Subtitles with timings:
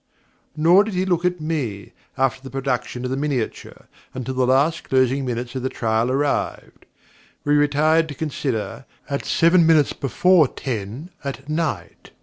[0.57, 3.85] Nor did he look at me, after the production of the miniature,
[4.15, 6.87] until the last closing minutes of the trial arrived.
[7.43, 12.09] We retired to consider, at seven minutes before ten at night.